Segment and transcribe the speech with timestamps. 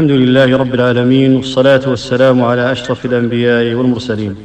[0.00, 4.36] الحمد لله رب العالمين والصلاة والسلام على أشرف الأنبياء والمرسلين.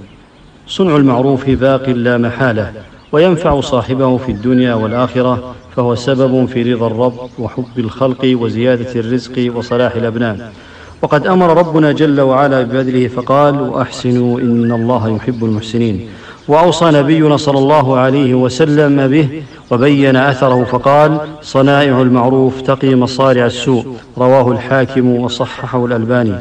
[0.67, 2.73] صنع المعروف باق لا محالة
[3.11, 9.95] وينفع صاحبه في الدنيا والآخرة فهو سبب في رضا الرب وحب الخلق وزيادة الرزق وصلاح
[9.95, 10.53] الأبناء.
[11.01, 16.09] وقد أمر ربنا جل وعلا ببذله فقال وأحسنوا إن الله يحب المحسنين.
[16.49, 19.27] وأوصى نبينا صلى الله عليه وسلم به
[19.71, 23.85] وبين أثره فقال صنائع المعروف تقي مصارع السوء.
[24.17, 26.33] رواه الحاكم وصححه الألباني.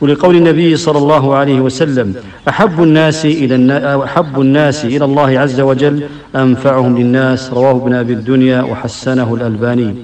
[0.00, 2.14] ولقول النبي صلى الله عليه وسلم
[2.48, 3.56] أحب الناس إلى
[4.04, 6.02] أحب الناس إلى الله عز وجل
[6.36, 7.52] أنفعهم للناس.
[7.52, 9.94] رواه ابن أبي الدنيا وحسنه الألباني.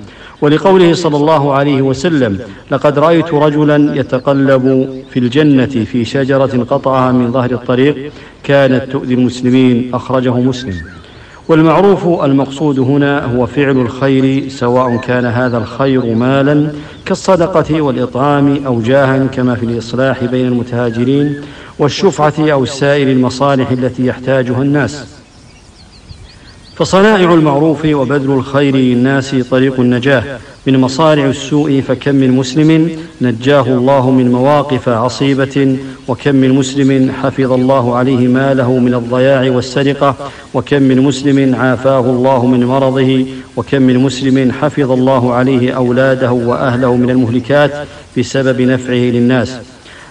[0.43, 2.39] ولقوله صلى الله عليه وسلم
[2.71, 8.13] لقد رأيت رجلا يتقلب في الجنة في شجرة قطعها من ظهر الطريق
[8.45, 10.75] كانت تؤذي المسلمين أخرجه مسلم.
[11.49, 16.73] والمعروف المقصود هنا هو فعل الخير سواء كان هذا الخير مالا
[17.07, 21.41] كالصدقة والإطعام أو جاها كما في الإصلاح بين المتهاجرين
[21.79, 25.20] والشفعة أو سائر المصالح التي يحتاجها الناس.
[26.81, 30.39] فصنائع المعروف وبذل الخير للناس طريق النجاة.
[30.67, 35.77] من مصارع السوء فكم من مسلم نجاه الله من مواقف عصيبة
[36.09, 40.15] وكم من مسلم حفظ الله عليه ماله من الضياع والسرقة
[40.55, 46.97] وكم من مسلم عافاه الله من مرضه وكم من مسلم حفظ الله عليه أولاده وأهله
[46.97, 47.73] من المهلكات
[48.19, 49.57] بسبب نفعه للناس.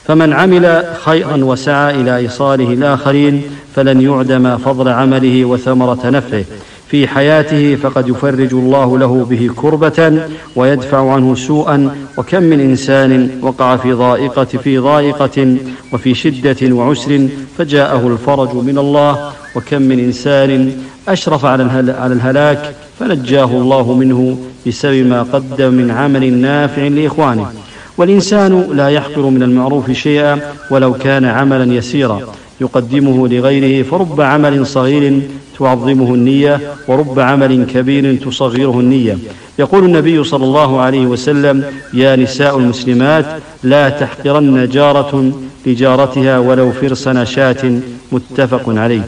[0.09, 3.41] فمن عمل خيرا وسعى إلى إيصاله الآخرين
[3.75, 6.43] فلن يعدم فضل عمله وثمرة نفعه.
[6.87, 10.21] في حياته فقد يفرج الله له به كربة
[10.55, 15.57] ويدفع عنه سوءا وكم من إنسان وقع في ضائقة في ضائقة
[15.93, 20.71] وفي شدة وعسر فجاءه الفرج من الله وكم من إنسان
[21.07, 24.37] أشرف على الهلاك فنجاه الله منه
[24.67, 27.58] بسبب ما قدم من عمل نافع لإخوانه.
[27.99, 32.21] والإنسان لا يحقر من المعروف شيئا ولو كان عملا يسيرا.
[32.61, 35.21] يقدمه لغيره فرب عمل صغير
[35.59, 39.17] تعظمه النية ورب عمل كبير تصغره النية.
[39.59, 43.25] يقول النبي صلى الله عليه وسلم يا نساء المسلمات
[43.63, 45.31] لا تحقرن جارة
[45.65, 47.79] لجارتها ولو فرس نشاة.
[48.11, 49.01] متفق عليه.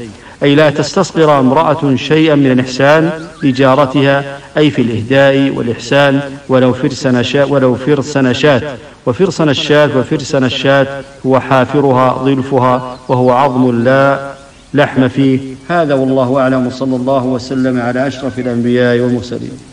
[0.44, 3.12] أي لا تستصغر امرأة شيئا من الإحسان
[3.44, 6.20] لجارتها أي في الإهداء والإحسان
[6.50, 8.62] ولو فرس نشاة ولو فرس نشاة.
[9.06, 10.88] وفرس نشاة وفرس نشاة
[11.26, 14.32] هو حافرها ظلفها وهو عظم لا
[14.74, 15.56] لحم فيه.
[15.70, 19.71] هذا والله أعلم صلى الله وسلم على أشرف الأنبياء والمرسلين.